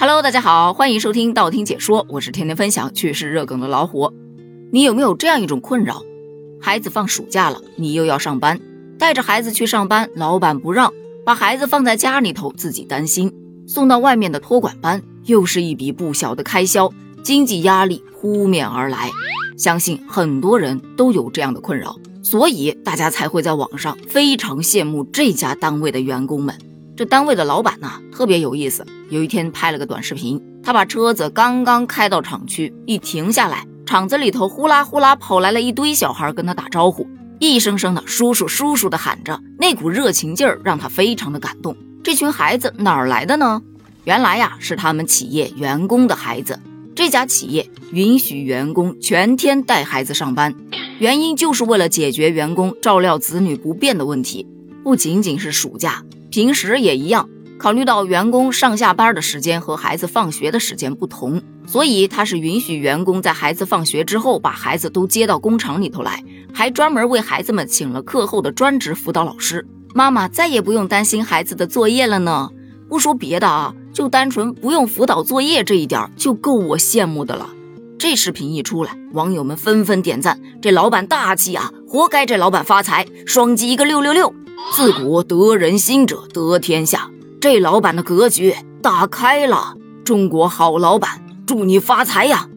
[0.00, 4.10] Hello，大家好，欢迎收听道听解说，我是天天分享趣事热梗的老虎。
[4.72, 6.02] 你有没有这样一种困扰？
[6.58, 8.58] 孩子放暑假了，你又要上班，
[8.98, 10.90] 带着孩子去上班，老板不让，
[11.22, 13.28] 把孩子放在家里头，自己担心；
[13.66, 16.90] 送到外面的托管班，又是一笔不小的开销，
[17.22, 19.10] 经济压力扑面而来。
[19.58, 26.58] 相信很多人都有这样的困扰，所以大家才会在网上非常羡慕这家单位的员工们。
[26.96, 28.86] 这单位的老板呢，特别有意思。
[29.10, 37.04] 有一天拍了个短视频，他把车子刚刚开到厂区，一停下来，厂子里头呼啦呼啦跑来了一堆小孩跟他打招呼，
[37.40, 41.76] 一声声的叔叔叔叔的喊着，那股热情劲儿让他非常的感动。
[42.04, 43.60] 这群孩子哪儿来的呢？
[44.04, 46.60] 原来呀，是他们企业员工的孩子。
[46.94, 50.54] 这家企业允许员工全天带孩子上班，
[51.00, 54.46] 原因就是为了解决员工照料子女不便的问题，
[54.84, 56.04] 不仅仅是暑假。
[56.30, 57.28] 平时也一样，
[57.60, 69.66] 考虑到员工上下班的时间和孩子放学的时间不同，所以他是允许员工在孩子放学之后把孩子都接到工厂里头来，还专门为孩子们请了课后的专职辅导老师。
[69.94, 72.48] 妈妈再也不用担心孩子的作业了呢。
[72.88, 77.50] 不说别的啊，就单纯不用辅导作业这一点就够我羡慕的了。
[77.98, 84.32] 这视频一出来，网友们纷纷点赞，这老板大气啊，活该这老板发财，双击一个六六六。
[84.74, 89.74] 自古得人心者得天下，这老板的格局打开了。
[90.04, 92.48] 中国好老板，祝你发财呀！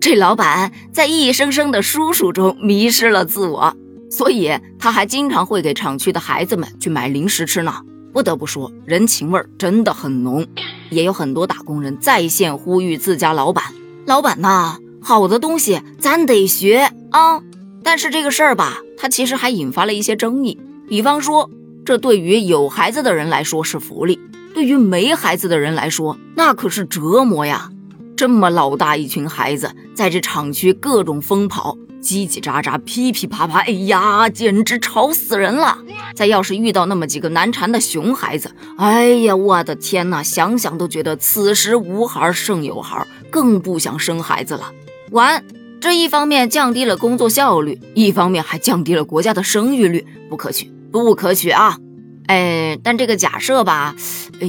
[0.00, 3.76] 这老板在一声声的叔叔中迷失了自我，
[4.10, 7.82] 所以他还经常会给厂区的孩子们去买零食吃呢。
[8.14, 10.46] 不得不说，人情味儿真的很浓。
[10.88, 13.64] 也有很多打工人在线呼吁自家老板
[14.06, 17.42] ：“老板呐，好的东西咱得学啊！”
[17.84, 20.58] 但是这个事儿吧，他其实还引发了一些争议。
[20.88, 21.50] 比方说，
[21.84, 24.18] 这对于有孩子的人来说是福利，
[24.54, 27.70] 对于没孩子的人来说，那可是折磨呀！
[28.16, 35.76] 这么老大一群孩子在这厂区各种疯跑，叽叽喳喳，噼噼啪啪，哎呀，简直吵死人了！
[36.14, 44.72] 再要是遇到那么几个难缠的熊孩子，哎呀，我的天哪，想想都觉得此时无孩胜有孩，更不想生孩子了。
[45.10, 45.44] 完。
[45.80, 51.76] 这一方面降低了工作效率，一方面还降低了国家的生育率，不可取，不可取啊！
[52.28, 53.96] 哎，但这个假设吧，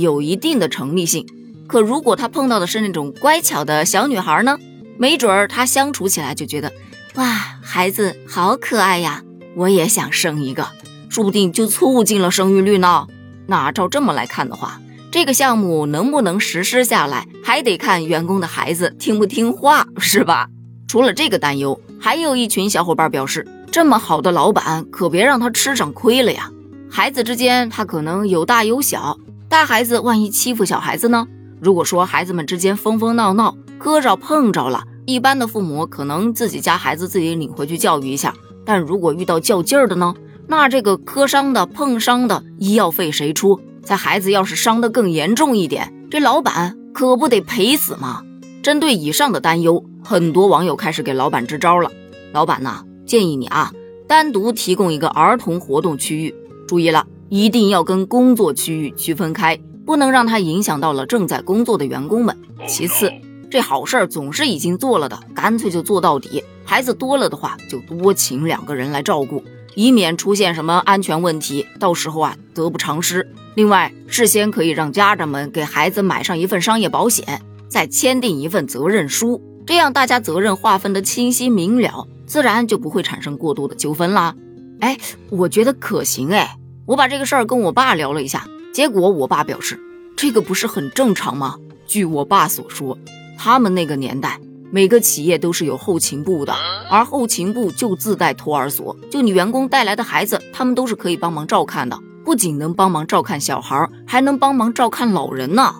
[0.00, 1.26] 有一定的成立性。
[1.66, 4.56] 可如果他碰到的是那种乖巧的小女孩呢？
[4.96, 6.72] 没准儿他相处起来就觉得，
[7.16, 7.24] 哇，
[7.62, 9.22] 孩子好可爱呀，
[9.56, 10.68] 我也想生一个，
[11.08, 13.08] 说不定就促进了生育率呢。
[13.46, 20.48] 那照这么来看的话，这个项目能不能实施下来，还得看员工的孩子听不听话，是吧？
[20.86, 26.50] 除了这个担忧，还有一群小伙伴表示：这么好的老板，可别让他吃上亏了呀！
[26.90, 29.18] 孩子之间，他可能有大有小，
[29.48, 31.26] 大孩子万一欺负小孩子呢？
[31.60, 38.34] 如果说孩子们之间疯疯闹闹，磕着碰着了，一般的父母可能自己家孩子自己领回去教育一下。
[38.64, 40.14] 但如果遇到较劲儿的呢？
[40.46, 43.60] 那这个磕伤的、碰伤的，医药费谁出？
[43.82, 48.22] 在孩子要是伤得更严重一点，这老板可不得赔死吗？
[48.62, 49.84] 针对以上的担忧。
[50.02, 51.90] 很多网友开始给老板支招了。
[52.32, 53.72] 老板呐，建议你啊，
[54.06, 56.34] 单独提供一个儿童活动区域。
[56.66, 62.36] 注意了，一定要跟工作区域区分开，不能让它影响到了正在工作的员工们。
[62.66, 63.10] 其次，
[63.50, 66.44] 这好事儿总是已经做了的，干脆就做到底。
[66.66, 69.42] 孩子多了的话，就多请两个人来照顾，
[69.74, 73.26] 以免出现什么安全问题，到时候啊得不偿失。
[73.54, 79.42] 另外，事先可以让家长们给孩子买上一份商业保险，再签订一份责任书。
[79.68, 84.34] 这样大家责任划分的清晰明了，自然就不会产生过多的纠纷啦。
[84.80, 84.96] 哎，
[85.28, 86.56] 我觉得可行哎。
[86.86, 89.78] 我把这个事儿跟我爸聊了一下，结果我爸表示，
[90.16, 91.56] 这个不是很正常吗？
[91.86, 92.96] 据我爸所说，
[93.36, 94.40] 他们那个年代，
[94.70, 96.54] 每个企业都是有后勤部的，
[96.88, 105.74] 而后勤部就自带托儿所，就你员工带来的孩子，他们都是可以帮忙照看的，不仅能帮忙照看小孩，还能帮忙照看老人呢。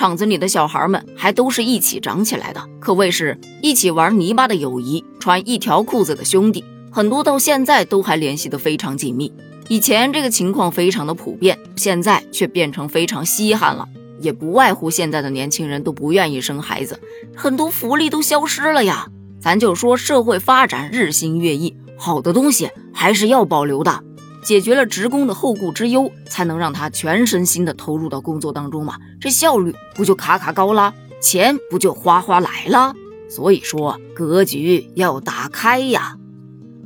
[0.00, 9.30] 厂子里的小孩们还都是一起长起来的，可谓是一起玩泥巴的友谊，穿一条裤子的兄弟，很多到现在都还联系得非常紧密。
[9.68, 13.86] 以前这个情况非常的普遍，现在却变成非常稀罕了，
[14.22, 16.98] 也不外乎现在的年轻人都不愿意生孩子，
[17.36, 19.06] 很多福利都消失了呀。
[19.38, 24.02] 咱就说社会发展日新月异，好的东西还是要保留的。
[24.42, 32.94] 解决了职工的后顾之忧，才能让他全身心的投入到工作当中嘛，这效率不就卡卡高了，钱不就哗哗来了？
[33.28, 36.16] 所以说格局要打开呀。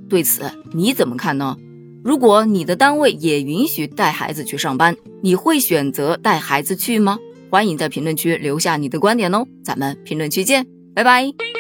[0.09, 1.56] 对此你怎么看呢？
[2.05, 7.19] 如果你的单位也允许带孩子去上班，你会选择带孩子去吗？
[7.51, 9.47] 欢迎在评论区留下你的观点哦。
[9.65, 11.54] 咱们评论区见，拜拜。